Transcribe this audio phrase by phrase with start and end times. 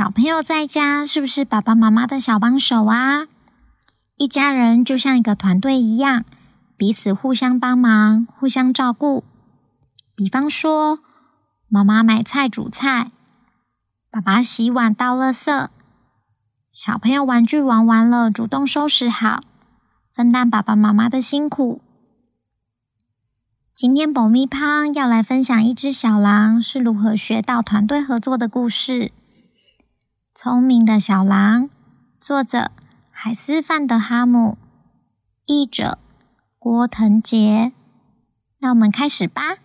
[0.00, 3.26] 小朋友在家是不是爸爸妈妈的小帮手啊？
[4.16, 6.24] 一家人就像一个团队一样，
[6.74, 9.24] 彼此互相帮忙，互相照顾。
[10.14, 11.00] 比方说，
[11.68, 13.10] 妈妈买菜煮菜，
[14.10, 15.68] 爸爸洗碗倒垃圾，
[16.72, 19.42] 小朋友玩具玩完了，主动收拾好，
[20.14, 21.82] 分担爸爸妈妈的辛苦。
[23.74, 29.12] 今天爆米花要来分享一只小狼是如何学到团队合作的故事。
[30.42, 31.68] 聪明的小狼，
[32.18, 32.70] 作者
[33.10, 34.56] 海斯范德哈姆，
[35.44, 35.98] 译者
[36.58, 37.72] 郭腾杰。
[38.60, 39.58] 那我们开始吧。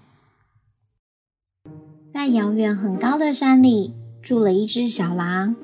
[2.10, 5.56] 在遥远很高的山里，住了一只小狼。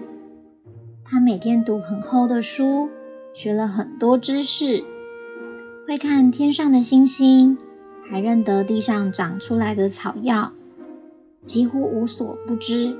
[1.04, 2.90] 它每天读很厚的书，
[3.34, 4.82] 学了很多知识，
[5.86, 7.58] 会看天上的星星，
[8.10, 10.54] 还认得地上长出来的草药，
[11.46, 12.98] 几乎无所不知。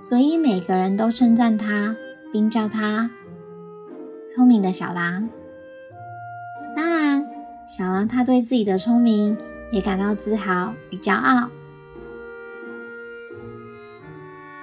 [0.00, 1.94] 所以每个人都称赞他，
[2.32, 3.10] 并叫他
[4.26, 5.28] 聪明的小狼。
[6.74, 7.28] 当然，
[7.66, 9.36] 小狼他对自己的聪明
[9.70, 11.50] 也感到自豪与骄傲。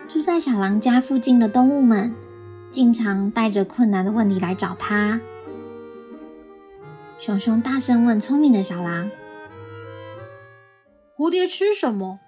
[0.07, 2.15] 住在小狼家附近的动物们，
[2.69, 5.21] 经常带着困难的问题来找他。
[7.19, 9.11] 熊熊大声问聪明的小狼
[11.15, 12.19] ：“蝴蝶吃什么？”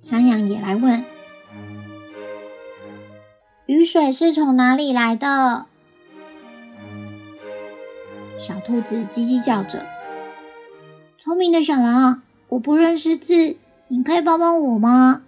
[0.00, 1.04] 山羊也来问
[3.66, 5.66] ：“雨水是从哪里来的？”
[8.40, 9.84] 小兔子叽叽叫着
[11.18, 13.58] ：“聪明的小狼，我不认识字，
[13.88, 15.20] 你可以帮帮我吗？”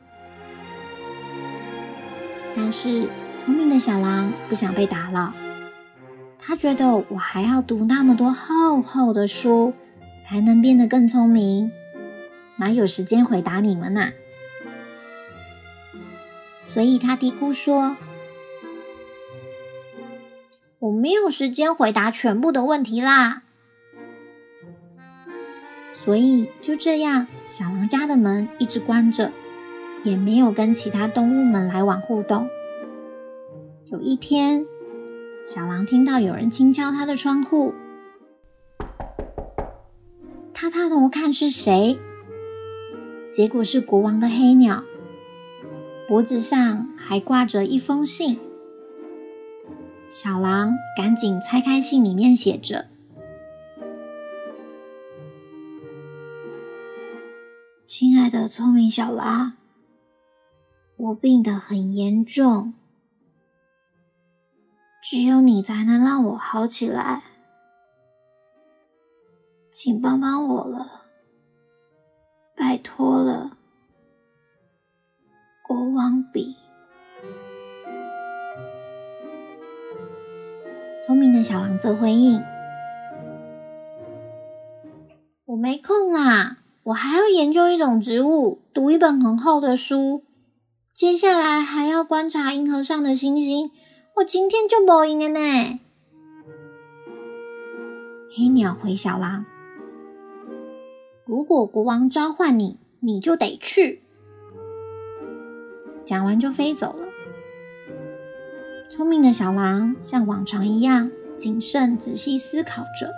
[2.57, 5.35] 但是聪明的小狼不想被打扰，
[6.39, 9.75] 他觉得我还要读那么多厚厚的书，
[10.19, 11.71] 才能变得更聪明，
[12.57, 14.13] 哪有时间回答你们呐？
[16.73, 17.99] 所以他嘀咕说
[20.81, 23.43] ：“我没有时间回答全部的问题啦。”
[25.95, 29.33] 所以就这样，小狼家的门一直关着，
[30.03, 32.49] 也没有跟其他动物们来往互动。
[33.89, 34.65] 有一天，
[35.45, 37.75] 小狼听到有人轻敲他的窗户，
[40.55, 41.99] 他探头看是谁，
[43.31, 44.83] 结果是国王的黑鸟。
[46.09, 48.39] 脖子上还挂着一封信，
[50.09, 52.89] 小狼赶紧拆开信，里面写着
[57.87, 59.55] ：“亲爱的聪明小狼，
[60.97, 62.75] 我病得很严重，
[65.03, 67.23] 只有你才能让我好起来，
[69.71, 71.07] 请帮帮我了，
[72.55, 73.57] 拜托了。”
[81.53, 82.43] 小狼则回应
[85.45, 90.25] ：“我没空啦，我还要研究一种植物，读一本很厚的书，
[90.95, 93.71] 接下来还要观察银河上的星星。
[94.17, 95.79] 我今天就没空了呢。”
[98.35, 99.45] 黑鸟回小狼
[101.29, 104.01] ：“如果国王召唤你，你就得去。”
[106.03, 107.05] 讲完就飞走了。
[108.89, 113.13] 聪明的小狼像往常一样谨慎仔细思考着，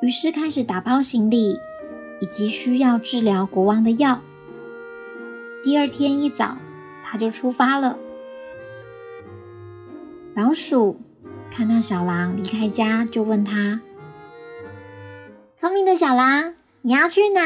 [0.00, 1.60] 于是开始打包行李
[2.20, 4.20] 以及需要治疗国王的药。
[5.62, 6.56] 第二天一早，
[7.04, 7.98] 他就出发了。
[10.34, 11.00] 老鼠
[11.50, 13.80] 看到小狼离开家，就问他
[15.56, 17.40] ：“聪明的小狼，你要去哪？”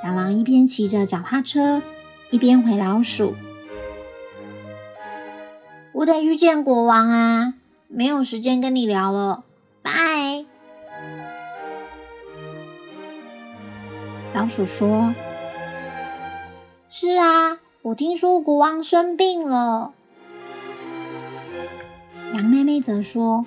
[0.00, 1.82] 小狼一边骑着脚踏车，
[2.30, 3.34] 一边回老鼠
[6.08, 7.54] ：“得去见国王啊，
[7.86, 9.44] 没有时间跟你聊了，
[9.82, 10.44] 拜。”
[14.34, 15.14] 老鼠说
[16.90, 19.92] ：“是啊，我听说国王生病了。”
[22.34, 23.46] 羊妹妹则说：“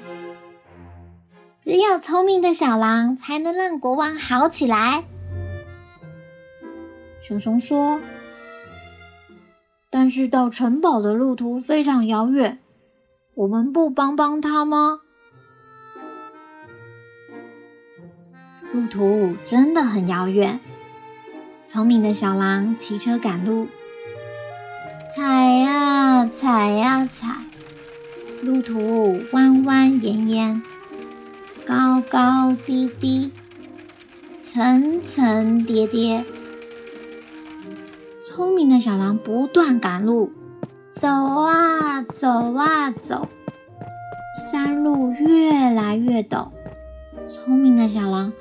[1.61, 5.03] 只有聪明的小狼才能让国王好起来。”
[7.21, 8.01] 熊熊说
[9.93, 12.59] ：“但是到城堡的路途非常遥远，
[13.35, 15.01] 我们不帮帮他吗？
[18.71, 20.61] 路途真的很遥远，
[21.67, 23.67] 聪明的小狼骑车赶路，
[25.13, 27.27] 踩呀踩呀踩，
[28.41, 30.63] 路途弯弯延延，
[31.67, 33.33] 高高低低，
[34.41, 36.23] 层层叠叠。
[38.41, 40.31] 聪明的小狼不断赶路，
[40.89, 43.29] 走啊走啊走，
[44.49, 46.49] 山路越来越陡。
[47.29, 48.33] 聪明的小狼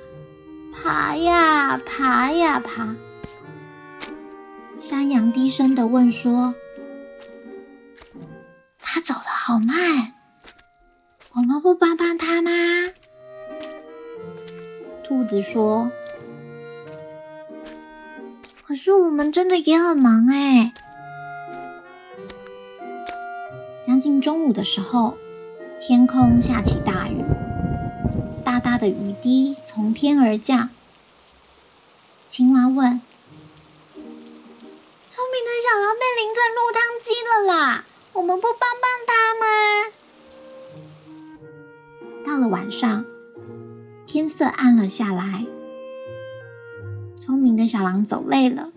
[0.73, 2.97] 爬呀爬呀爬。
[4.79, 6.55] 山羊低声地问说
[8.81, 10.14] ：“他走得好慢，
[11.35, 12.50] 我们不帮帮他吗？”
[15.06, 15.93] 兔子说。
[18.70, 20.72] 可是我们真的也很忙哎。
[23.82, 25.19] 将近中午的时候，
[25.81, 27.25] 天空下起大雨，
[28.44, 30.70] 大大的雨滴从天而降。
[32.28, 33.00] 青蛙问
[35.05, 39.46] ：“聪明的小狼被淋成落汤鸡了啦，我们不帮帮他吗？”
[42.25, 43.05] 到了晚上，
[44.06, 45.44] 天色暗了下来。
[47.40, 48.70] 聪明的小狼走累了，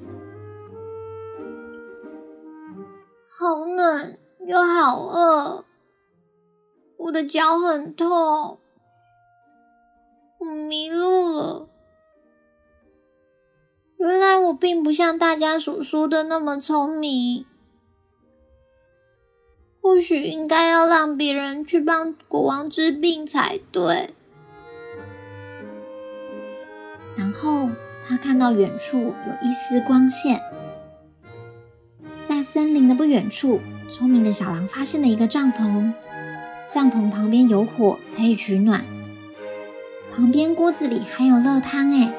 [3.27, 4.17] 好冷
[4.47, 5.65] 又好饿，
[6.95, 8.57] 我的脚很痛，
[10.39, 11.67] 我迷路了。
[13.97, 17.45] 原来我并不像大家所说的那么聪明，
[19.81, 24.13] 或许应该要让别人去帮国王治病才对。
[27.17, 27.67] 然后。
[28.07, 30.41] 他看到远处有一丝光线，
[32.27, 35.91] 在森林的不远处，聪明的小狼发现了一个帐篷。
[36.69, 38.83] 帐篷旁边有火，可以取暖。
[40.15, 41.91] 旁边锅子里还有热汤。
[41.91, 42.13] 哎，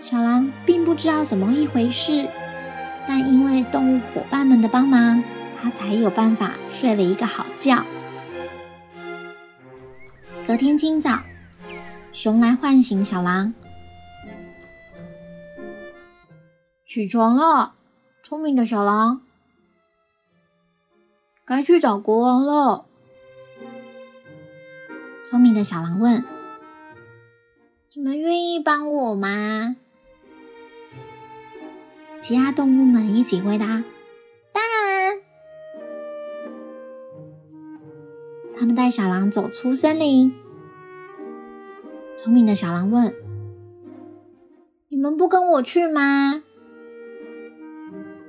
[0.00, 2.26] 小狼并不知道怎么一回事，
[3.06, 5.22] 但因为动物伙伴们的帮忙，
[5.60, 7.84] 他才有办法睡了一个好觉。
[10.46, 11.20] 隔天清早，
[12.12, 13.54] 熊来唤醒小狼。
[16.94, 17.72] 起床了，
[18.22, 19.22] 聪明的小狼，
[21.42, 22.84] 该去找国王了。
[25.24, 26.22] 聪明的小狼问
[27.96, 29.74] ：“你们愿意帮我吗？”
[32.20, 33.82] 其他动物们一起回答
[34.52, 35.18] ：“当然。”
[38.54, 40.34] 他们带小狼走出森林。
[42.18, 43.14] 聪明的小狼问
[44.90, 46.44] ：“你们不跟我去吗？”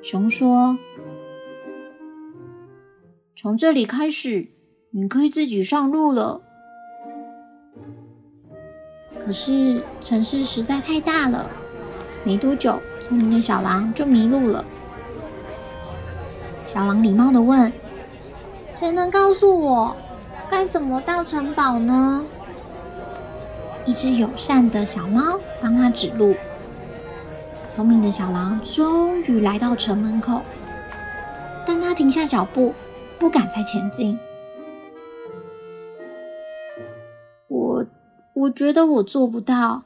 [0.03, 0.77] 熊说
[3.38, 4.50] ：“从这里开始，
[4.91, 6.41] 你可以自己上路了。
[9.25, 11.50] 可是城市实在太大了，
[12.25, 14.65] 没多久，聪明的小狼就迷路了。
[16.67, 17.71] 小狼礼貌的问
[18.73, 19.95] ：‘谁能告诉我
[20.49, 22.25] 该怎么到城堡呢？’
[23.88, 26.35] 一只友善的小猫帮他指路。”
[27.75, 30.43] 聪明的小狼终于来到城门口，
[31.65, 32.71] 但他停下脚步，
[33.18, 34.15] 不敢再前进。
[37.47, 37.83] 我，
[38.35, 39.85] 我觉得我做不到，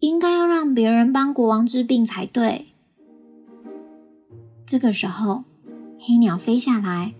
[0.00, 2.66] 应该要让别人帮国王治病才对。
[4.66, 5.44] 这个时候，
[5.98, 7.14] 黑鸟飞下来，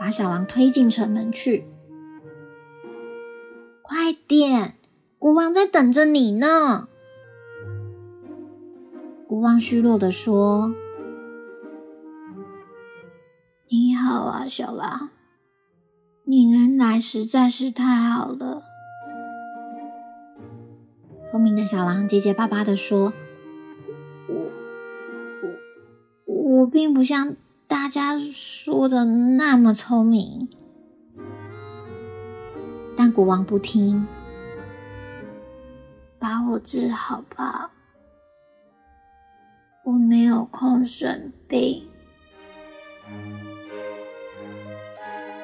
[0.00, 1.66] 把小狼推进城门去。
[3.82, 4.76] 快点，
[5.18, 6.88] 国王在等着你呢。
[9.28, 10.72] 国王虚弱地说
[13.68, 15.10] ：“你好啊，小狼，
[16.24, 18.62] 你能来实在是太好了。”
[21.20, 23.12] 聪明的小狼结结巴巴地说
[24.30, 24.34] ：“我、
[26.26, 27.34] 我、我并不像
[27.66, 30.48] 大家说的那么聪明。”
[32.96, 34.06] 但国王不听，
[36.16, 37.72] 把我治好吧。
[39.86, 41.84] 我没有空生病。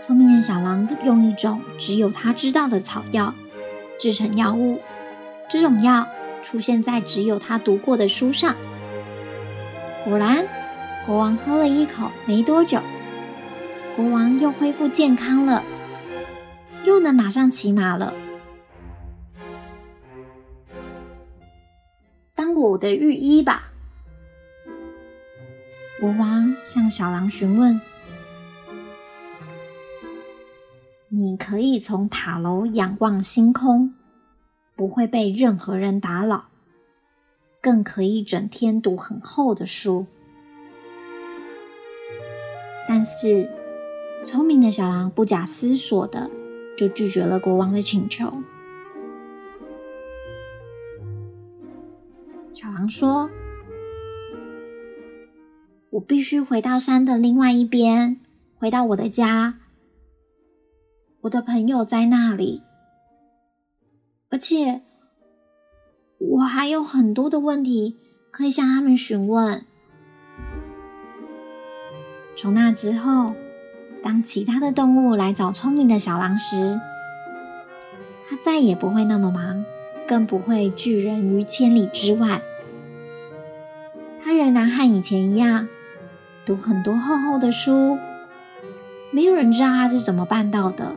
[0.00, 3.32] 聪明的小狼用一种只有他知道的草药
[4.00, 4.80] 制成药物，
[5.48, 6.08] 这种药
[6.42, 8.56] 出现在只有他读过的书上。
[10.04, 10.44] 果然，
[11.06, 12.80] 国王喝了一口，没多久，
[13.94, 15.62] 国王又恢复健康了，
[16.84, 18.12] 又能马上骑马了。
[22.34, 23.68] 当我的御医吧。
[26.02, 27.80] 国王向小狼询问
[31.10, 33.94] ：“你可以从塔楼仰望星空，
[34.74, 36.46] 不会被任何人打扰，
[37.60, 40.06] 更可以整天读很厚的书。”
[42.88, 43.48] 但是，
[44.24, 46.28] 聪明的小狼不假思索的
[46.76, 48.42] 就拒绝了国王的请求。
[52.52, 53.30] 小狼说
[55.92, 58.18] ：“我必须回到山的另外一边，
[58.56, 59.58] 回到我的家。
[61.20, 62.62] 我的朋友在那里，
[64.30, 64.80] 而且
[66.16, 67.98] 我还有很多的问题
[68.30, 69.66] 可以向他们询问。”
[72.36, 73.34] 从那之后，
[74.02, 76.80] 当其他的动物来找聪明的小狼时，
[78.30, 79.62] 他再也不会那么忙，
[80.08, 82.40] 更不会拒人于千里之外。
[84.24, 85.68] 他仍然和以前一样，
[86.44, 87.96] 读很多厚厚的书，
[89.12, 90.96] 没有人知道他是怎么办到的。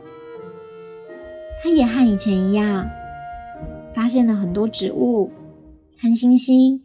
[1.62, 2.88] 他也和以前一样，
[3.94, 5.30] 发现了很多植物
[6.00, 6.82] 和星星，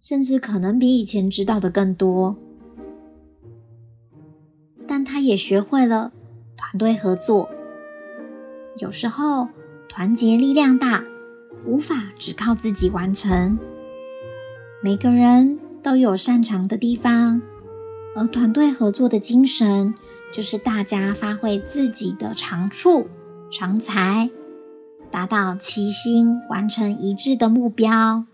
[0.00, 2.36] 甚至可能比以前知道的更多。
[4.86, 6.12] 但他也学会了
[6.56, 7.48] 团队合作。
[8.76, 9.48] 有时候
[9.88, 11.02] 团结力量大，
[11.66, 13.58] 无法只靠自己完成。
[14.82, 17.40] 每个人都有擅长的地方，
[18.16, 19.94] 而团队合作的精神
[20.32, 23.08] 就是大家发挥自己的长处、
[23.50, 24.30] 长才，
[25.10, 28.24] 达到齐心完成一致的目标。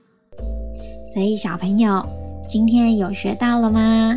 [1.12, 2.04] 所以小朋友，
[2.48, 4.10] 今天有学到了吗？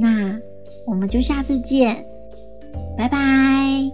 [0.00, 0.38] 那。
[0.88, 2.06] 我们就下次见，
[2.96, 3.90] 拜拜。